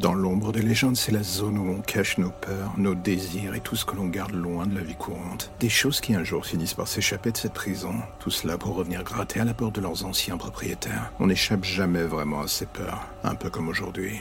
Dans 0.00 0.14
l'ombre 0.14 0.52
des 0.52 0.62
légendes, 0.62 0.96
c'est 0.96 1.10
la 1.10 1.24
zone 1.24 1.58
où 1.58 1.70
on 1.70 1.80
cache 1.80 2.18
nos 2.18 2.30
peurs, 2.30 2.72
nos 2.78 2.94
désirs 2.94 3.54
et 3.54 3.60
tout 3.60 3.74
ce 3.74 3.84
que 3.84 3.96
l'on 3.96 4.06
garde 4.06 4.32
loin 4.32 4.64
de 4.64 4.76
la 4.76 4.82
vie 4.82 4.94
courante. 4.94 5.50
Des 5.58 5.68
choses 5.68 6.00
qui 6.00 6.14
un 6.14 6.22
jour 6.22 6.46
finissent 6.46 6.74
par 6.74 6.86
s'échapper 6.86 7.32
de 7.32 7.36
cette 7.36 7.52
prison. 7.52 7.94
Tout 8.20 8.30
cela 8.30 8.58
pour 8.58 8.76
revenir 8.76 9.02
gratter 9.02 9.40
à 9.40 9.44
la 9.44 9.54
porte 9.54 9.74
de 9.74 9.80
leurs 9.80 10.04
anciens 10.04 10.36
propriétaires. 10.36 11.12
On 11.18 11.26
n'échappe 11.26 11.64
jamais 11.64 12.04
vraiment 12.04 12.42
à 12.42 12.46
ces 12.46 12.66
peurs, 12.66 13.08
un 13.24 13.34
peu 13.34 13.50
comme 13.50 13.68
aujourd'hui. 13.68 14.20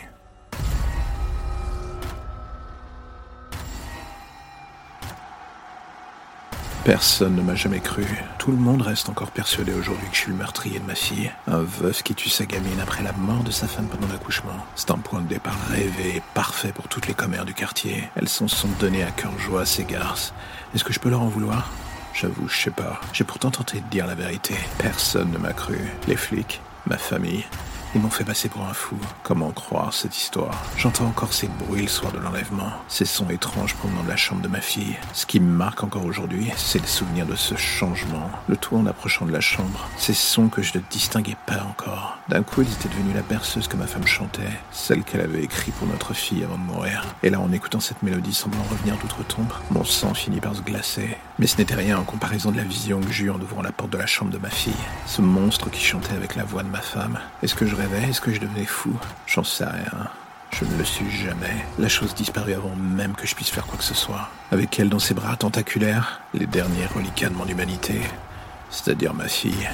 Personne 6.87 7.35
ne 7.35 7.41
m'a 7.41 7.53
jamais 7.53 7.81
cru. 7.81 8.05
Tout 8.39 8.51
le 8.51 8.55
monde 8.55 8.81
reste 8.81 9.09
encore 9.09 9.31
persuadé 9.31 9.73
aujourd'hui 9.73 10.07
que 10.07 10.15
je 10.15 10.21
suis 10.21 10.31
le 10.31 10.37
meurtrier 10.37 10.79
de 10.79 10.85
ma 10.85 10.95
fille. 10.95 11.29
Un 11.45 11.59
veuf 11.59 12.01
qui 12.01 12.15
tue 12.15 12.29
sa 12.29 12.45
gamine 12.45 12.79
après 12.81 13.03
la 13.03 13.11
mort 13.11 13.43
de 13.43 13.51
sa 13.51 13.67
femme 13.67 13.87
pendant 13.87 14.07
l'accouchement. 14.07 14.55
C'est 14.77 14.91
un 14.91 14.97
point 14.97 15.19
de 15.19 15.27
départ 15.27 15.57
rêvé 15.67 16.21
parfait 16.33 16.71
pour 16.71 16.87
toutes 16.87 17.09
les 17.09 17.13
commères 17.13 17.43
du 17.43 17.53
quartier. 17.53 18.07
Elles 18.15 18.29
s'en 18.29 18.47
sont 18.47 18.69
données 18.79 19.03
à 19.03 19.11
cœur 19.11 19.37
joie 19.37 19.63
à 19.63 19.65
ces 19.65 19.83
garces. 19.83 20.33
Est-ce 20.73 20.85
que 20.85 20.93
je 20.93 21.01
peux 21.01 21.09
leur 21.09 21.23
en 21.23 21.27
vouloir? 21.27 21.69
J'avoue, 22.13 22.47
je 22.47 22.57
sais 22.57 22.71
pas. 22.71 23.01
J'ai 23.11 23.25
pourtant 23.25 23.51
tenté 23.51 23.81
de 23.81 23.87
dire 23.87 24.07
la 24.07 24.15
vérité. 24.15 24.55
Personne 24.77 25.31
ne 25.31 25.37
m'a 25.37 25.51
cru. 25.51 25.79
Les 26.07 26.15
flics, 26.15 26.61
ma 26.85 26.97
famille, 26.97 27.43
ils 27.95 28.01
m'ont 28.01 28.09
fait 28.09 28.23
passer 28.23 28.49
pour 28.49 28.65
un 28.65 28.73
fou. 28.73 28.95
Comment 29.23 29.51
croire 29.51 29.93
cette 29.93 30.17
histoire? 30.17 30.63
J'entends 30.77 31.05
encore 31.05 31.33
ces 31.33 31.47
bruits 31.47 31.83
le 31.83 31.87
soir 31.87 32.11
de 32.11 32.19
l'enlèvement, 32.19 32.71
ces 32.87 33.05
sons 33.05 33.29
étranges 33.29 33.75
provenant 33.75 34.03
de 34.03 34.09
la 34.09 34.17
chambre 34.17 34.41
de 34.41 34.47
ma 34.47 34.61
fille. 34.61 34.95
Ce 35.13 35.25
qui 35.25 35.39
me 35.39 35.51
marque 35.51 35.83
encore 35.83 36.05
aujourd'hui, 36.05 36.51
c'est 36.57 36.81
le 36.81 36.87
souvenir 36.87 37.25
de 37.25 37.35
ce 37.35 37.55
changement. 37.55 38.29
Le 38.47 38.57
tout 38.57 38.75
en 38.75 38.85
approchant 38.85 39.25
de 39.25 39.31
la 39.31 39.41
chambre. 39.41 39.87
Ces 39.97 40.13
sons 40.13 40.49
que 40.49 40.61
je 40.61 40.77
ne 40.77 40.83
distinguais 40.89 41.37
pas 41.45 41.63
encore. 41.63 42.17
D'un 42.29 42.43
coup, 42.43 42.61
ils 42.61 42.71
étaient 42.71 42.89
devenus 42.89 43.15
la 43.15 43.21
berceuse 43.21 43.67
que 43.67 43.77
ma 43.77 43.87
femme 43.87 44.07
chantait, 44.07 44.41
celle 44.71 45.03
qu'elle 45.03 45.21
avait 45.21 45.43
écrite 45.43 45.75
pour 45.75 45.87
notre 45.87 46.13
fille 46.13 46.43
avant 46.43 46.57
de 46.57 46.63
mourir. 46.63 47.03
Et 47.23 47.29
là, 47.29 47.39
en 47.39 47.51
écoutant 47.51 47.79
cette 47.79 48.03
mélodie 48.03 48.33
semblant 48.33 48.63
revenir 48.69 48.97
d'outre-tombe, 48.97 49.51
mon 49.71 49.83
sang 49.83 50.13
finit 50.13 50.41
par 50.41 50.55
se 50.55 50.61
glacer. 50.61 51.17
Mais 51.39 51.45
ce 51.45 51.57
n'était 51.57 51.75
rien 51.75 51.99
en 51.99 52.03
comparaison 52.03 52.51
de 52.51 52.57
la 52.57 52.63
vision 52.63 52.99
que 52.99 53.11
j'eus 53.11 53.29
en 53.29 53.39
ouvrant 53.39 53.61
la 53.61 53.71
porte 53.71 53.91
de 53.91 53.97
la 53.97 54.07
chambre 54.07 54.31
de 54.31 54.39
ma 54.39 54.49
fille. 54.49 54.73
Ce 55.05 55.21
monstre 55.21 55.69
qui 55.69 55.83
chantait 55.83 56.15
avec 56.15 56.35
la 56.35 56.43
voix 56.43 56.63
de 56.63 56.69
ma 56.69 56.81
femme. 56.81 57.19
Est-ce 57.43 57.53
que 57.53 57.67
je 57.67 57.75
rêvais? 57.75 58.09
Est-ce 58.09 58.21
que 58.21 58.33
je 58.33 58.39
devenais 58.39 58.65
fou? 58.65 58.93
J'en 59.27 59.43
sais 59.43 59.65
rien. 59.65 60.07
Je 60.51 60.65
ne 60.65 60.75
le 60.77 60.83
suis 60.83 61.11
jamais. 61.11 61.65
La 61.77 61.89
chose 61.89 62.15
disparut 62.15 62.53
avant 62.53 62.75
même 62.75 63.13
que 63.13 63.27
je 63.27 63.35
puisse 63.35 63.49
faire 63.49 63.67
quoi 63.67 63.77
que 63.77 63.83
ce 63.83 63.93
soit. 63.93 64.29
Avec 64.51 64.79
elle 64.79 64.89
dans 64.89 64.97
ses 64.97 65.13
bras 65.13 65.35
tentaculaires, 65.35 66.21
les 66.33 66.47
derniers 66.47 66.87
reliquats 66.87 67.29
de 67.29 67.35
mon 67.35 67.45
humanité. 67.45 68.01
C'est-à-dire 68.71 69.13
ma 69.13 69.27
fille. 69.27 69.69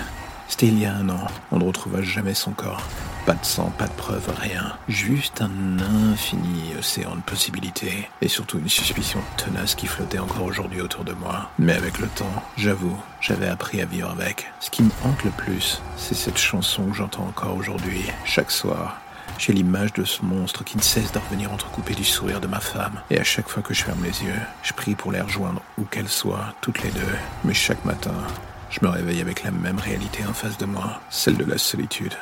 C'était 0.50 0.68
il 0.68 0.80
y 0.80 0.86
a 0.86 0.94
un 0.94 1.08
an. 1.08 1.28
On 1.52 1.60
ne 1.60 1.64
retrouva 1.64 2.02
jamais 2.02 2.34
son 2.34 2.52
corps. 2.52 2.84
Pas 3.26 3.36
de 3.36 3.46
sang, 3.46 3.72
pas 3.78 3.88
de 3.88 3.94
preuve, 3.94 4.30
rien. 4.38 4.74
Juste 4.90 5.42
un 5.42 5.80
infini 6.12 6.74
océan 6.78 7.16
de 7.16 7.22
possibilités. 7.22 8.10
Et 8.22 8.28
surtout 8.28 8.60
une 8.60 8.68
suspicion 8.68 9.22
tenace 9.38 9.76
qui 9.76 9.88
flottait 9.88 10.20
encore 10.20 10.44
aujourd'hui 10.44 10.82
autour 10.82 11.06
de 11.06 11.14
moi. 11.14 11.50
Mais 11.58 11.72
avec 11.72 12.00
le 12.00 12.08
temps, 12.08 12.44
j'avoue, 12.58 13.02
j'avais 13.22 13.48
appris 13.48 13.80
à 13.80 13.86
vivre 13.86 14.10
avec. 14.10 14.52
Ce 14.60 14.70
qui 14.70 14.84
me 14.84 14.92
hante 15.06 15.24
le 15.24 15.32
plus, 15.32 15.82
c'est 15.96 16.16
cette 16.16 16.38
chanson 16.38 16.88
que 16.88 16.98
j'entends 16.98 17.24
encore 17.24 17.56
aujourd'hui, 17.56 18.04
chaque 18.26 18.52
soir. 18.52 19.00
J'ai 19.38 19.54
l'image 19.54 19.94
de 19.94 20.04
ce 20.04 20.22
monstre 20.22 20.66
qui 20.66 20.76
ne 20.76 20.84
cesse 20.84 21.14
de 21.14 21.20
revenir 21.20 21.54
entrecoupé 21.54 21.94
du 21.94 22.04
sourire 22.04 22.42
de 22.42 22.48
ma 22.48 22.60
femme. 22.60 23.02
Et 23.10 23.20
à 23.20 23.24
chaque 23.24 23.48
fois 23.48 23.64
que 23.64 23.74
je 23.74 23.86
ferme 23.86 24.04
les 24.04 24.24
yeux, 24.24 24.42
je 24.64 24.74
prie 24.74 24.96
pour 24.96 25.14
les 25.14 25.22
rejoindre 25.22 25.62
où 25.78 25.86
qu'elles 25.86 26.10
soient, 26.10 26.54
toutes 26.60 26.84
les 26.84 26.92
deux. 26.92 27.16
Mais 27.46 27.54
chaque 27.54 27.86
matin, 27.86 28.16
je 28.70 28.80
me 28.82 28.90
réveille 28.90 29.22
avec 29.22 29.44
la 29.44 29.52
même 29.52 29.80
réalité 29.80 30.26
en 30.28 30.34
face 30.34 30.58
de 30.58 30.66
moi, 30.66 31.00
celle 31.10 31.38
de 31.38 31.46
la 31.46 31.58
solitude. 31.58 32.14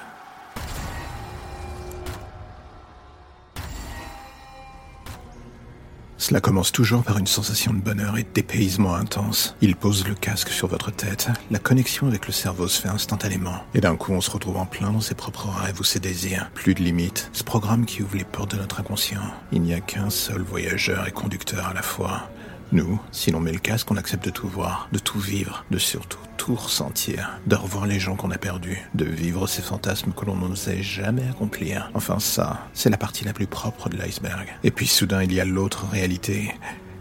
Cela 6.32 6.40
commence 6.40 6.72
toujours 6.72 7.04
par 7.04 7.18
une 7.18 7.28
sensation 7.28 7.74
de 7.74 7.82
bonheur 7.82 8.18
et 8.18 8.24
de 8.24 8.88
intense. 8.96 9.54
Il 9.60 9.76
pose 9.76 10.08
le 10.08 10.16
casque 10.16 10.48
sur 10.48 10.70
votre 10.70 10.90
tête, 10.90 11.28
la 11.52 11.60
connexion 11.60 12.08
avec 12.08 12.26
le 12.26 12.32
cerveau 12.32 12.70
se 12.70 12.82
fait 12.82 12.88
instantanément. 12.88 13.66
Et 13.76 13.82
d'un 13.82 13.98
coup, 13.98 14.14
on 14.14 14.22
se 14.22 14.32
retrouve 14.32 14.56
en 14.56 14.66
plein 14.66 14.92
dans 14.92 15.02
ses 15.02 15.14
propres 15.14 15.50
rêves 15.50 15.82
ou 15.82 15.84
ses 15.84 16.00
désirs. 16.00 16.50
Plus 16.54 16.74
de 16.74 16.82
limites. 16.82 17.30
Ce 17.34 17.44
programme 17.44 17.86
qui 17.86 18.02
ouvre 18.02 18.16
les 18.16 18.24
portes 18.24 18.52
de 18.52 18.62
notre 18.62 18.80
inconscient. 18.80 19.20
Il 19.52 19.62
n'y 19.62 19.74
a 19.74 19.82
qu'un 19.82 20.10
seul 20.10 20.42
voyageur 20.42 21.06
et 21.06 21.12
conducteur 21.12 21.68
à 21.68 21.74
la 21.74 21.82
fois. 21.82 22.30
Nous, 22.74 23.02
si 23.12 23.32
l'on 23.32 23.42
met 23.42 23.52
le 23.52 23.60
casque, 23.60 23.92
on 23.92 23.98
accepte 23.98 24.24
de 24.24 24.30
tout 24.30 24.48
voir, 24.48 24.88
de 24.94 25.00
tout 25.00 25.20
vivre, 25.20 25.66
de 25.72 25.78
surtout 25.78 26.20
tout 26.38 26.56
ressentir, 26.56 27.40
de 27.46 27.56
revoir 27.56 27.86
les 27.86 28.00
gens 28.00 28.16
qu'on 28.16 28.32
a 28.32 28.38
perdus, 28.38 28.80
de 28.96 29.04
vivre 29.04 29.46
ces 29.46 29.62
fantasmes 29.62 30.14
que 30.14 30.26
l'on 30.26 30.38
n'osait 30.38 30.82
jamais 30.82 31.28
accomplir. 31.30 31.92
Enfin 31.94 32.20
ça, 32.20 32.66
c'est 32.74 32.90
la 32.90 32.98
partie 32.98 33.26
la 33.26 33.34
plus 33.34 33.46
propre 33.46 33.90
de 33.90 33.98
l'iceberg. 33.98 34.48
Et 34.64 34.72
puis 34.72 34.88
soudain, 34.88 35.22
il 35.22 35.34
y 35.34 35.42
a 35.42 35.46
l'autre 35.46 35.86
réalité, 35.92 36.56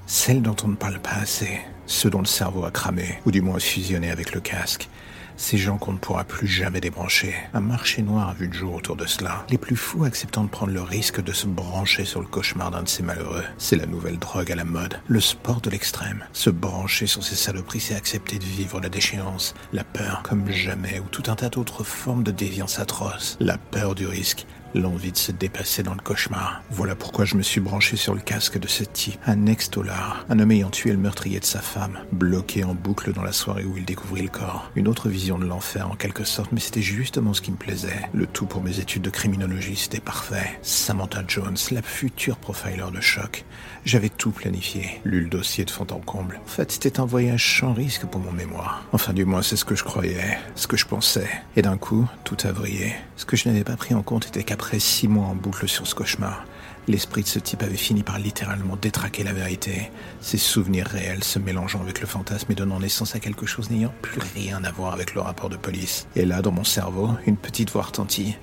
celle 0.07 0.43
dont 0.43 0.57
on 0.65 0.69
ne 0.69 0.75
parle 0.75 0.99
pas 0.99 1.15
assez, 1.23 1.61
ce 1.87 2.09
dont 2.09 2.19
le 2.19 2.27
cerveau 2.27 2.65
a 2.65 2.73
cramé, 2.73 3.21
ou 3.25 3.31
du 3.31 3.41
moins 3.41 3.61
fusionné 3.61 4.11
avec 4.11 4.35
le 4.35 4.41
casque. 4.41 4.89
Ces 5.41 5.57
gens 5.57 5.79
qu'on 5.79 5.95
ne 5.95 5.99
pourra 5.99 6.25
plus 6.25 6.47
jamais 6.47 6.83
débrancher. 6.83 7.35
Un 7.55 7.61
marché 7.61 8.03
noir 8.03 8.29
a 8.29 8.35
vu 8.35 8.47
le 8.47 8.53
jour 8.53 8.75
autour 8.75 8.95
de 8.95 9.07
cela. 9.07 9.47
Les 9.49 9.57
plus 9.57 9.75
fous 9.75 10.05
acceptant 10.05 10.45
de 10.45 10.51
prendre 10.51 10.71
le 10.75 10.83
risque 10.83 11.23
de 11.23 11.33
se 11.33 11.47
brancher 11.47 12.05
sur 12.05 12.21
le 12.21 12.27
cauchemar 12.27 12.71
d'un 12.71 12.83
de 12.83 12.89
ces 12.89 13.03
malheureux. 13.03 13.43
C'est 13.57 13.77
la 13.77 13.87
nouvelle 13.87 14.19
drogue 14.19 14.53
à 14.53 14.55
la 14.55 14.67
mode. 14.67 15.01
Le 15.09 15.19
sport 15.19 15.63
de 15.63 15.71
l'extrême. 15.71 16.27
Se 16.35 16.51
brancher 16.51 17.07
sur 17.07 17.25
ces 17.25 17.37
saloperies, 17.37 17.81
c'est 17.81 17.95
accepter 17.95 18.39
de 18.39 18.45
vivre 18.45 18.83
la 18.83 18.91
déchéance, 18.91 19.55
la 19.73 19.83
peur 19.83 20.23
comme 20.25 20.51
jamais, 20.51 21.01
ou 21.01 21.09
tout 21.09 21.23
un 21.29 21.37
tas 21.37 21.49
d'autres 21.49 21.85
formes 21.85 22.23
de 22.23 22.33
déviance 22.33 22.79
atroce. 22.79 23.39
La 23.41 23.57
peur 23.57 23.95
du 23.95 24.07
risque, 24.07 24.47
L'envie 24.75 25.13
de 25.13 25.17
se 25.17 25.33
dépasser 25.33 25.83
dans 25.83 25.95
le 25.95 26.01
cauchemar. 26.01 26.63
Voilà 26.71 26.95
pourquoi 26.95 27.25
je 27.25 27.35
me 27.35 27.43
suis 27.43 27.61
branché 27.61 27.97
sur 27.97 28.15
le 28.15 28.21
casque 28.21 28.59
de 28.59 28.69
ce 28.69 28.85
type. 28.85 29.19
Un 29.27 29.47
ex-dollar. 29.47 30.25
Un 30.29 30.39
homme 30.39 30.53
ayant 30.53 30.71
tué 30.71 30.93
le 30.93 30.99
meurtrier 30.99 31.41
de 31.41 31.45
sa 31.45 31.61
femme. 31.61 31.99
Bloqué 32.13 32.63
en 32.63 32.75
boucle 32.75 33.13
dans 33.13 33.23
la 33.23 33.33
soirée 33.33 33.65
où 33.65 33.77
il 33.77 33.85
découvrit 33.85 34.23
le 34.23 34.29
corps. 34.29 34.71
Une 34.77 34.89
autre 34.89 35.09
vision 35.09 35.39
de 35.39 35.45
l'enfer 35.45 35.91
en 35.91 35.97
quelque 35.97 36.25
sorte, 36.25 36.53
mais 36.53 36.61
c'était 36.61 36.83
justement 36.83 37.35
ce 37.35 37.41
qui 37.41 37.51
me 37.51 37.57
plaisait. 37.57 38.09
Le 38.15 38.27
tout 38.27 38.47
pour 38.47 38.63
mes 38.63 38.79
études 38.79 39.03
de 39.03 39.11
criminologie, 39.11 39.77
c'était 39.77 40.01
parfait. 40.01 40.59
Samantha 40.63 41.25
Jones, 41.27 41.57
la 41.73 41.83
future 41.83 42.37
profiler 42.37 42.85
de 42.95 43.01
choc. 43.01 43.45
J'avais 43.85 44.09
tout 44.09 44.31
planifié. 44.31 45.01
Lu 45.05 45.23
le 45.23 45.29
dossier 45.29 45.65
de 45.65 45.71
fond 45.71 45.87
en 45.91 45.99
comble. 45.99 46.41
En 46.45 46.49
fait, 46.49 46.71
c'était 46.71 47.01
un 47.01 47.07
voyage 47.07 47.59
sans 47.59 47.73
risque 47.73 48.07
pour 48.07 48.21
mon 48.21 48.33
mémoire. 48.33 48.85
Enfin, 48.93 49.13
du 49.13 49.25
moins, 49.25 49.43
c'est 49.43 49.57
ce 49.57 49.65
que 49.65 49.75
je 49.75 49.85
croyais. 49.85 50.39
Ce 50.55 50.67
que 50.67 50.77
je 50.77 50.87
pensais. 50.87 51.29
Et 51.57 51.63
d'un 51.63 51.77
coup, 51.77 52.07
tout 52.25 52.37
a 52.45 52.53
vrillé. 52.53 52.95
Ce 53.17 53.25
que 53.25 53.37
je 53.37 53.49
n'avais 53.49 53.65
pas 53.65 53.77
pris 53.77 53.95
en 53.95 54.03
compte 54.03 54.27
était 54.27 54.45
qu'après 54.45 54.60
après 54.61 54.79
six 54.79 55.09
mois 55.09 55.25
en 55.25 55.35
boucle 55.35 55.67
sur 55.67 55.87
ce 55.87 55.95
cauchemar, 55.95 56.45
l'esprit 56.87 57.23
de 57.23 57.29
ce 57.29 57.39
type 57.39 57.63
avait 57.63 57.79
fini 57.79 58.03
par 58.03 58.19
littéralement 58.19 58.77
détraquer 58.77 59.25
la 59.25 59.33
vérité, 59.33 59.91
ses 60.21 60.37
souvenirs 60.37 60.87
réels 60.87 61.25
se 61.25 61.39
mélangeant 61.39 61.81
avec 61.81 62.03
le 62.03 62.07
fantasme 62.07 62.53
et 62.53 62.55
donnant 62.55 62.79
naissance 62.79 63.15
à 63.15 63.21
quelque 63.21 63.47
chose 63.47 63.71
n'ayant 63.71 63.95
plus 64.03 64.21
rien 64.35 64.63
à 64.63 64.71
voir 64.71 64.93
avec 64.93 65.15
le 65.15 65.23
rapport 65.23 65.49
de 65.49 65.57
police. 65.57 66.07
Et 66.15 66.27
là, 66.27 66.43
dans 66.43 66.53
mon 66.53 66.65
cerveau, 66.65 67.09
une 67.27 67.39
petite 67.39 67.71
voix 67.71 67.85
retentit. 67.85 68.37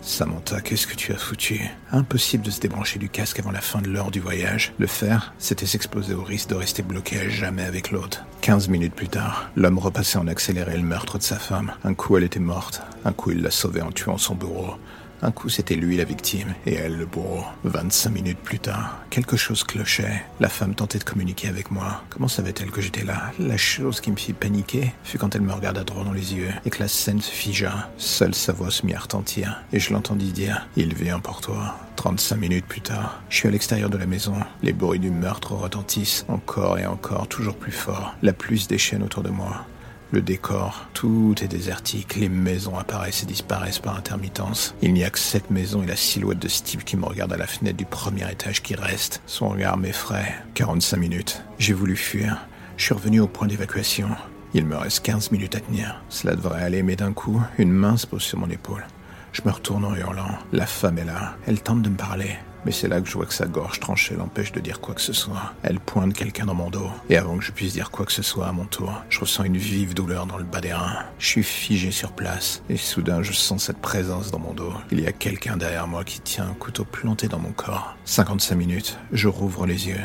Samantha, 0.00 0.60
qu'est-ce 0.60 0.86
que 0.86 0.94
tu 0.94 1.12
as 1.12 1.16
foutu? 1.16 1.60
Impossible 1.90 2.44
de 2.44 2.52
se 2.52 2.60
débrancher 2.60 3.00
du 3.00 3.08
casque 3.08 3.40
avant 3.40 3.50
la 3.50 3.60
fin 3.60 3.82
de 3.82 3.88
l'heure 3.88 4.12
du 4.12 4.20
voyage. 4.20 4.74
Le 4.78 4.86
faire, 4.86 5.34
c'était 5.38 5.66
s'exposer 5.66 6.14
au 6.14 6.22
risque 6.22 6.50
de 6.50 6.54
rester 6.54 6.84
bloqué 6.84 7.18
à 7.18 7.28
jamais 7.28 7.64
avec 7.64 7.90
l'autre. 7.90 8.24
Quinze 8.42 8.68
minutes 8.68 8.94
plus 8.94 9.08
tard, 9.08 9.50
l'homme 9.56 9.80
repassait 9.80 10.18
en 10.18 10.28
accéléré 10.28 10.76
le 10.76 10.84
meurtre 10.84 11.18
de 11.18 11.24
sa 11.24 11.40
femme. 11.40 11.72
Un 11.82 11.94
coup, 11.94 12.16
elle 12.16 12.22
était 12.22 12.38
morte. 12.38 12.80
Un 13.04 13.12
coup, 13.12 13.32
il 13.32 13.42
l'a 13.42 13.50
sauvée 13.50 13.82
en 13.82 13.90
tuant 13.90 14.18
son 14.18 14.36
bourreau. 14.36 14.74
Un 15.22 15.30
coup, 15.30 15.48
c'était 15.48 15.74
lui 15.74 15.96
la 15.96 16.04
victime 16.04 16.54
et 16.66 16.74
elle 16.74 16.96
le 16.96 17.06
bourreau. 17.06 17.44
25 17.64 18.10
minutes 18.10 18.38
plus 18.38 18.58
tard, 18.58 18.98
quelque 19.10 19.36
chose 19.36 19.64
clochait. 19.64 20.22
La 20.40 20.48
femme 20.48 20.74
tentait 20.74 20.98
de 20.98 21.04
communiquer 21.04 21.48
avec 21.48 21.70
moi. 21.70 22.02
Comment 22.10 22.28
savait-elle 22.28 22.70
que 22.70 22.80
j'étais 22.80 23.04
là? 23.04 23.32
La 23.38 23.56
chose 23.56 24.00
qui 24.00 24.10
me 24.10 24.16
fit 24.16 24.32
paniquer 24.32 24.92
fut 25.02 25.18
quand 25.18 25.34
elle 25.34 25.42
me 25.42 25.52
regarda 25.52 25.84
droit 25.84 26.04
dans 26.04 26.12
les 26.12 26.34
yeux 26.34 26.50
et 26.64 26.70
que 26.70 26.80
la 26.80 26.88
scène 26.88 27.20
se 27.20 27.30
figea. 27.30 27.90
Seule 27.96 28.34
sa 28.34 28.52
voix 28.52 28.70
se 28.70 28.84
mit 28.84 28.94
à 28.94 29.00
retentir 29.00 29.62
et 29.72 29.80
je 29.80 29.92
l'entendis 29.92 30.32
dire 30.32 30.68
«Il 30.76 30.94
vient 30.94 31.20
pour 31.20 31.40
toi». 31.40 31.78
35 31.96 32.36
minutes 32.36 32.66
plus 32.66 32.80
tard, 32.80 33.22
je 33.30 33.36
suis 33.36 33.48
à 33.48 33.50
l'extérieur 33.52 33.88
de 33.88 33.96
la 33.96 34.06
maison. 34.06 34.34
Les 34.62 34.72
bruits 34.72 34.98
du 34.98 35.10
meurtre 35.10 35.52
retentissent 35.52 36.24
encore 36.28 36.78
et 36.78 36.86
encore, 36.86 37.28
toujours 37.28 37.56
plus 37.56 37.72
fort. 37.72 38.14
La 38.20 38.32
pluie 38.32 38.58
se 38.58 38.68
déchaîne 38.68 39.02
autour 39.02 39.22
de 39.22 39.30
moi. 39.30 39.64
Le 40.14 40.22
décor, 40.22 40.86
tout 40.92 41.34
est 41.42 41.48
désertique, 41.48 42.14
les 42.14 42.28
maisons 42.28 42.78
apparaissent 42.78 43.24
et 43.24 43.26
disparaissent 43.26 43.80
par 43.80 43.96
intermittence. 43.96 44.76
Il 44.80 44.94
n'y 44.94 45.02
a 45.02 45.10
que 45.10 45.18
cette 45.18 45.50
maison 45.50 45.82
et 45.82 45.86
la 45.86 45.96
silhouette 45.96 46.38
de 46.38 46.46
Steve 46.46 46.84
qui 46.84 46.96
me 46.96 47.04
regarde 47.04 47.32
à 47.32 47.36
la 47.36 47.48
fenêtre 47.48 47.78
du 47.78 47.84
premier 47.84 48.30
étage 48.30 48.62
qui 48.62 48.76
reste. 48.76 49.22
Son 49.26 49.48
regard 49.48 49.76
m'effraie. 49.76 50.32
45 50.54 50.98
minutes. 50.98 51.42
J'ai 51.58 51.72
voulu 51.72 51.96
fuir. 51.96 52.46
Je 52.76 52.84
suis 52.84 52.94
revenu 52.94 53.18
au 53.18 53.26
point 53.26 53.48
d'évacuation. 53.48 54.06
Il 54.52 54.66
me 54.66 54.76
reste 54.76 55.04
15 55.04 55.32
minutes 55.32 55.56
à 55.56 55.60
tenir. 55.60 56.00
Cela 56.10 56.36
devrait 56.36 56.62
aller, 56.62 56.84
mais 56.84 56.94
d'un 56.94 57.12
coup, 57.12 57.42
une 57.58 57.72
main 57.72 57.96
se 57.96 58.06
pose 58.06 58.22
sur 58.22 58.38
mon 58.38 58.50
épaule. 58.50 58.86
Je 59.32 59.42
me 59.44 59.50
retourne 59.50 59.84
en 59.84 59.96
hurlant. 59.96 60.38
La 60.52 60.66
femme 60.66 60.98
est 60.98 61.04
là. 61.04 61.34
Elle 61.48 61.60
tente 61.60 61.82
de 61.82 61.88
me 61.88 61.96
parler. 61.96 62.36
Mais 62.64 62.72
c'est 62.72 62.88
là 62.88 63.00
que 63.00 63.08
je 63.08 63.14
vois 63.14 63.26
que 63.26 63.34
sa 63.34 63.46
gorge 63.46 63.80
tranchée 63.80 64.14
l'empêche 64.16 64.52
de 64.52 64.60
dire 64.60 64.80
quoi 64.80 64.94
que 64.94 65.00
ce 65.00 65.12
soit. 65.12 65.52
Elle 65.62 65.80
pointe 65.80 66.14
quelqu'un 66.14 66.46
dans 66.46 66.54
mon 66.54 66.70
dos, 66.70 66.90
et 67.08 67.16
avant 67.16 67.38
que 67.38 67.44
je 67.44 67.52
puisse 67.52 67.72
dire 67.72 67.90
quoi 67.90 68.06
que 68.06 68.12
ce 68.12 68.22
soit 68.22 68.46
à 68.46 68.52
mon 68.52 68.64
tour, 68.64 68.92
je 69.08 69.20
ressens 69.20 69.44
une 69.44 69.56
vive 69.56 69.94
douleur 69.94 70.26
dans 70.26 70.38
le 70.38 70.44
bas 70.44 70.60
des 70.60 70.72
reins. 70.72 70.98
Je 71.18 71.26
suis 71.26 71.42
figé 71.42 71.90
sur 71.90 72.12
place, 72.12 72.62
et 72.68 72.76
soudain 72.76 73.22
je 73.22 73.32
sens 73.32 73.64
cette 73.64 73.80
présence 73.80 74.30
dans 74.30 74.38
mon 74.38 74.52
dos. 74.52 74.72
Il 74.90 75.00
y 75.00 75.06
a 75.06 75.12
quelqu'un 75.12 75.56
derrière 75.56 75.86
moi 75.86 76.04
qui 76.04 76.20
tient 76.20 76.48
un 76.48 76.54
couteau 76.54 76.84
planté 76.84 77.28
dans 77.28 77.38
mon 77.38 77.52
corps. 77.52 77.96
55 78.04 78.54
minutes, 78.54 78.98
je 79.12 79.28
rouvre 79.28 79.66
les 79.66 79.88
yeux. 79.88 80.00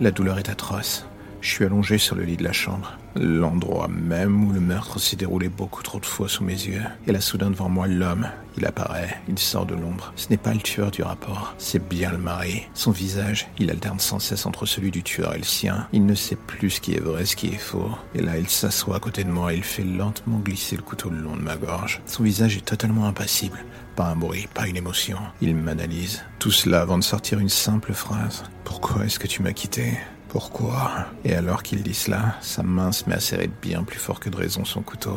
La 0.00 0.10
douleur 0.10 0.38
est 0.38 0.48
atroce. 0.48 1.06
Je 1.44 1.50
suis 1.50 1.64
allongé 1.66 1.98
sur 1.98 2.16
le 2.16 2.22
lit 2.22 2.38
de 2.38 2.42
la 2.42 2.54
chambre, 2.54 2.96
l'endroit 3.16 3.86
même 3.88 4.48
où 4.48 4.52
le 4.54 4.60
meurtre 4.60 4.98
s'est 4.98 5.14
déroulé 5.14 5.50
beaucoup 5.50 5.82
trop 5.82 6.00
de 6.00 6.06
fois 6.06 6.26
sous 6.26 6.42
mes 6.42 6.54
yeux. 6.54 6.82
Et 7.06 7.12
là, 7.12 7.20
soudain, 7.20 7.50
devant 7.50 7.68
moi, 7.68 7.86
l'homme. 7.86 8.26
Il 8.56 8.64
apparaît, 8.64 9.20
il 9.28 9.38
sort 9.38 9.66
de 9.66 9.74
l'ombre. 9.74 10.14
Ce 10.16 10.30
n'est 10.30 10.38
pas 10.38 10.54
le 10.54 10.60
tueur 10.60 10.90
du 10.90 11.02
rapport, 11.02 11.54
c'est 11.58 11.86
bien 11.86 12.12
le 12.12 12.16
mari. 12.16 12.62
Son 12.72 12.92
visage, 12.92 13.46
il 13.58 13.70
alterne 13.70 14.00
sans 14.00 14.20
cesse 14.20 14.46
entre 14.46 14.64
celui 14.64 14.90
du 14.90 15.02
tueur 15.02 15.34
et 15.34 15.38
le 15.38 15.44
sien. 15.44 15.86
Il 15.92 16.06
ne 16.06 16.14
sait 16.14 16.36
plus 16.36 16.70
ce 16.70 16.80
qui 16.80 16.94
est 16.94 17.00
vrai, 17.00 17.26
ce 17.26 17.36
qui 17.36 17.48
est 17.48 17.58
faux. 17.58 17.90
Et 18.14 18.22
là, 18.22 18.38
il 18.38 18.48
s'assoit 18.48 18.96
à 18.96 19.00
côté 19.00 19.22
de 19.22 19.30
moi 19.30 19.52
et 19.52 19.56
il 19.58 19.64
fait 19.64 19.84
lentement 19.84 20.38
glisser 20.38 20.76
le 20.76 20.82
couteau 20.82 21.10
le 21.10 21.18
long 21.18 21.36
de 21.36 21.42
ma 21.42 21.56
gorge. 21.56 22.00
Son 22.06 22.22
visage 22.22 22.56
est 22.56 22.64
totalement 22.64 23.04
impassible. 23.04 23.62
Pas 23.96 24.06
un 24.06 24.16
bruit, 24.16 24.48
pas 24.54 24.66
une 24.66 24.78
émotion. 24.78 25.18
Il 25.42 25.54
m'analyse. 25.54 26.22
Tout 26.38 26.50
cela 26.50 26.80
avant 26.80 26.96
de 26.96 27.04
sortir 27.04 27.38
une 27.38 27.50
simple 27.50 27.92
phrase. 27.92 28.44
Pourquoi 28.64 29.04
est-ce 29.04 29.18
que 29.18 29.26
tu 29.26 29.42
m'as 29.42 29.52
quitté? 29.52 29.98
Pourquoi? 30.34 31.06
Et 31.24 31.32
alors 31.36 31.62
qu'il 31.62 31.84
dit 31.84 31.94
cela, 31.94 32.34
sa 32.40 32.64
main 32.64 32.90
se 32.90 33.08
met 33.08 33.14
à 33.14 33.20
serrer 33.20 33.48
bien 33.62 33.84
plus 33.84 34.00
fort 34.00 34.18
que 34.18 34.28
de 34.28 34.34
raison 34.34 34.64
son 34.64 34.82
couteau. 34.82 35.16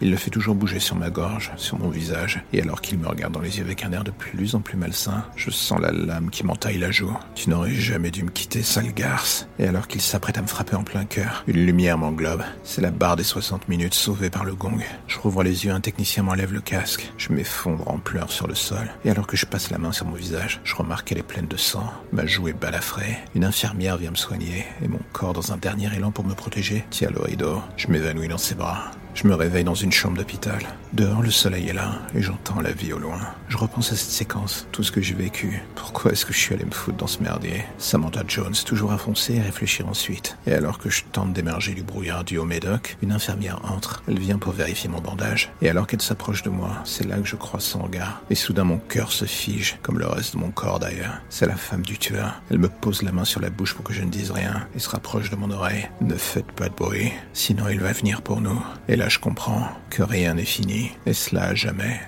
Il 0.00 0.10
le 0.10 0.16
fait 0.16 0.30
toujours 0.30 0.54
bouger 0.54 0.80
sur 0.80 0.96
ma 0.96 1.10
gorge, 1.10 1.52
sur 1.56 1.78
mon 1.78 1.88
visage, 1.88 2.42
et 2.52 2.60
alors 2.60 2.80
qu'il 2.80 2.98
me 2.98 3.06
regarde 3.06 3.32
dans 3.32 3.40
les 3.40 3.58
yeux 3.58 3.64
avec 3.64 3.84
un 3.84 3.92
air 3.92 4.04
de 4.04 4.10
plus 4.10 4.54
en 4.54 4.60
plus 4.60 4.76
malsain, 4.76 5.24
je 5.36 5.50
sens 5.50 5.80
la 5.80 5.92
lame 5.92 6.30
qui 6.30 6.44
m'entaille 6.44 6.78
la 6.78 6.90
joue. 6.90 7.16
Tu 7.34 7.50
n'aurais 7.50 7.74
jamais 7.74 8.10
dû 8.10 8.24
me 8.24 8.30
quitter, 8.30 8.62
sale 8.62 8.92
garce. 8.92 9.46
Et 9.58 9.66
alors 9.66 9.86
qu'il 9.86 10.00
s'apprête 10.00 10.38
à 10.38 10.42
me 10.42 10.46
frapper 10.46 10.76
en 10.76 10.82
plein 10.82 11.04
cœur, 11.04 11.44
une 11.46 11.64
lumière 11.64 11.98
m'englobe. 11.98 12.42
C'est 12.64 12.80
la 12.80 12.90
barre 12.90 13.16
des 13.16 13.24
60 13.24 13.68
minutes 13.68 13.94
sauvée 13.94 14.30
par 14.30 14.44
le 14.44 14.54
gong. 14.54 14.78
Je 15.06 15.18
rouvre 15.18 15.42
les 15.42 15.64
yeux, 15.64 15.72
un 15.72 15.80
technicien 15.80 16.22
m'enlève 16.22 16.52
le 16.52 16.60
casque. 16.60 17.12
Je 17.16 17.32
m'effondre 17.32 17.88
en 17.88 17.98
pleurs 17.98 18.32
sur 18.32 18.46
le 18.46 18.54
sol. 18.54 18.90
Et 19.04 19.10
alors 19.10 19.26
que 19.26 19.36
je 19.36 19.46
passe 19.46 19.70
la 19.70 19.78
main 19.78 19.92
sur 19.92 20.06
mon 20.06 20.14
visage, 20.14 20.60
je 20.64 20.74
remarque 20.74 21.08
qu'elle 21.08 21.18
est 21.18 21.22
pleine 21.22 21.46
de 21.46 21.56
sang. 21.56 21.90
Ma 22.12 22.26
joue 22.26 22.48
est 22.48 22.52
balafrée. 22.52 23.18
Une 23.34 23.44
infirmière 23.44 23.96
vient 23.96 24.10
me 24.10 24.16
soigner, 24.16 24.66
et 24.82 24.88
mon 24.88 25.00
corps, 25.12 25.32
dans 25.32 25.52
un 25.52 25.56
dernier 25.56 25.94
élan 25.94 26.10
pour 26.10 26.24
me 26.24 26.34
protéger, 26.34 26.84
tient 26.90 27.10
le 27.10 27.20
rideau. 27.20 27.62
Je 27.76 27.88
m'évanouis 27.88 28.28
dans 28.28 28.38
ses 28.38 28.54
bras. 28.54 28.90
Je 29.14 29.28
me 29.28 29.34
réveille 29.34 29.62
dans 29.62 29.74
une 29.74 29.92
chambre 29.92 30.16
d'hôpital. 30.16 30.58
Dehors, 30.92 31.22
le 31.22 31.30
soleil 31.30 31.68
est 31.68 31.72
là 31.72 32.00
et 32.16 32.20
j'entends 32.20 32.60
la 32.60 32.72
vie 32.72 32.92
au 32.92 32.98
loin. 32.98 33.20
Je 33.48 33.56
repense 33.56 33.92
à 33.92 33.96
cette 33.96 34.10
séquence, 34.10 34.66
tout 34.72 34.82
ce 34.82 34.90
que 34.90 35.00
j'ai 35.00 35.14
vécu. 35.14 35.62
Pourquoi 35.76 36.10
est-ce 36.10 36.26
que 36.26 36.32
je 36.32 36.38
suis 36.38 36.54
allé 36.54 36.64
me 36.64 36.72
foutre 36.72 36.98
dans 36.98 37.06
ce 37.06 37.22
merdier? 37.22 37.64
Samantha 37.78 38.22
Jones, 38.26 38.54
toujours 38.66 38.92
à 38.92 38.98
foncer 38.98 39.34
et 39.34 39.40
réfléchir 39.40 39.88
ensuite. 39.88 40.36
Et 40.48 40.52
alors 40.52 40.78
que 40.78 40.90
je 40.90 41.04
tente 41.12 41.32
d'émerger 41.32 41.74
du 41.74 41.84
brouillard 41.84 42.24
du 42.24 42.38
haut 42.38 42.44
médoc, 42.44 42.96
une 43.02 43.12
infirmière 43.12 43.60
entre. 43.64 44.02
Elle 44.08 44.18
vient 44.18 44.38
pour 44.38 44.52
vérifier 44.52 44.90
mon 44.90 45.00
bandage. 45.00 45.52
Et 45.62 45.68
alors 45.68 45.86
qu'elle 45.86 46.02
s'approche 46.02 46.42
de 46.42 46.50
moi, 46.50 46.70
c'est 46.84 47.06
là 47.06 47.16
que 47.18 47.26
je 47.26 47.36
croise 47.36 47.62
son 47.62 47.82
regard. 47.82 48.20
Et 48.30 48.34
soudain, 48.34 48.64
mon 48.64 48.78
cœur 48.78 49.12
se 49.12 49.26
fige, 49.26 49.78
comme 49.82 50.00
le 50.00 50.08
reste 50.08 50.34
de 50.34 50.40
mon 50.40 50.50
corps 50.50 50.80
d'ailleurs. 50.80 51.20
C'est 51.28 51.46
la 51.46 51.56
femme 51.56 51.82
du 51.82 51.98
tueur. 51.98 52.42
Elle 52.50 52.58
me 52.58 52.68
pose 52.68 53.02
la 53.02 53.12
main 53.12 53.24
sur 53.24 53.40
la 53.40 53.50
bouche 53.50 53.74
pour 53.74 53.84
que 53.84 53.92
je 53.92 54.02
ne 54.02 54.10
dise 54.10 54.32
rien 54.32 54.66
et 54.74 54.80
se 54.80 54.88
rapproche 54.88 55.30
de 55.30 55.36
mon 55.36 55.52
oreille. 55.52 55.88
Ne 56.00 56.16
faites 56.16 56.50
pas 56.52 56.68
de 56.68 56.74
bruit, 56.74 57.12
sinon 57.32 57.68
il 57.68 57.80
va 57.80 57.92
venir 57.92 58.20
pour 58.20 58.40
nous. 58.40 58.60
Je 59.08 59.18
comprends 59.18 59.68
que 59.90 60.02
rien 60.02 60.34
n'est 60.34 60.44
fini, 60.44 60.92
et 61.06 61.12
cela 61.12 61.44
à 61.44 61.54
jamais. 61.54 62.00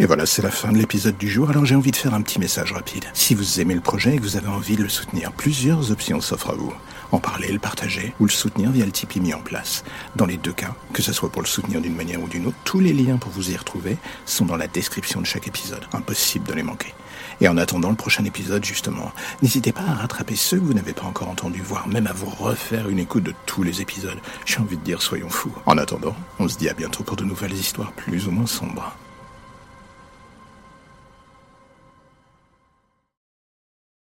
Et 0.00 0.06
voilà, 0.06 0.26
c'est 0.26 0.42
la 0.42 0.52
fin 0.52 0.70
de 0.70 0.78
l'épisode 0.78 1.18
du 1.18 1.28
jour, 1.28 1.50
alors 1.50 1.64
j'ai 1.64 1.74
envie 1.74 1.90
de 1.90 1.96
faire 1.96 2.14
un 2.14 2.22
petit 2.22 2.38
message 2.38 2.72
rapide. 2.72 3.04
Si 3.14 3.34
vous 3.34 3.60
aimez 3.60 3.74
le 3.74 3.80
projet 3.80 4.14
et 4.14 4.16
que 4.18 4.22
vous 4.22 4.36
avez 4.36 4.46
envie 4.46 4.76
de 4.76 4.84
le 4.84 4.88
soutenir, 4.88 5.32
plusieurs 5.32 5.90
options 5.90 6.20
s'offrent 6.20 6.50
à 6.50 6.54
vous. 6.54 6.72
En 7.10 7.18
parler, 7.18 7.50
le 7.50 7.58
partager 7.58 8.14
ou 8.20 8.26
le 8.26 8.30
soutenir 8.30 8.70
via 8.70 8.84
le 8.84 8.92
Tipeee 8.92 9.18
mis 9.18 9.34
en 9.34 9.40
place. 9.40 9.82
Dans 10.14 10.26
les 10.26 10.36
deux 10.36 10.52
cas, 10.52 10.76
que 10.92 11.02
ce 11.02 11.12
soit 11.12 11.32
pour 11.32 11.42
le 11.42 11.48
soutenir 11.48 11.80
d'une 11.80 11.96
manière 11.96 12.22
ou 12.22 12.28
d'une 12.28 12.46
autre, 12.46 12.58
tous 12.62 12.78
les 12.78 12.92
liens 12.92 13.16
pour 13.16 13.32
vous 13.32 13.50
y 13.50 13.56
retrouver 13.56 13.96
sont 14.24 14.44
dans 14.44 14.56
la 14.56 14.68
description 14.68 15.20
de 15.20 15.26
chaque 15.26 15.48
épisode. 15.48 15.84
Impossible 15.92 16.46
de 16.46 16.52
les 16.52 16.62
manquer. 16.62 16.94
Et 17.40 17.48
en 17.48 17.56
attendant 17.56 17.90
le 17.90 17.96
prochain 17.96 18.24
épisode, 18.24 18.64
justement, 18.64 19.12
n'hésitez 19.42 19.72
pas 19.72 19.82
à 19.82 19.94
rattraper 19.94 20.36
ceux 20.36 20.58
que 20.58 20.64
vous 20.64 20.74
n'avez 20.74 20.92
pas 20.92 21.06
encore 21.06 21.28
entendus, 21.28 21.62
voire 21.62 21.88
même 21.88 22.06
à 22.06 22.12
vous 22.12 22.30
refaire 22.30 22.88
une 22.88 22.98
écoute 22.98 23.24
de 23.24 23.34
tous 23.46 23.62
les 23.62 23.80
épisodes. 23.80 24.18
J'ai 24.44 24.60
envie 24.60 24.76
de 24.76 24.82
dire, 24.82 25.02
soyons 25.02 25.28
fous. 25.28 25.54
En 25.66 25.78
attendant, 25.78 26.16
on 26.38 26.48
se 26.48 26.58
dit 26.58 26.68
à 26.68 26.74
bientôt 26.74 27.04
pour 27.04 27.16
de 27.16 27.24
nouvelles 27.24 27.54
histoires 27.54 27.92
plus 27.92 28.28
ou 28.28 28.30
moins 28.30 28.46
sombres. 28.46 28.96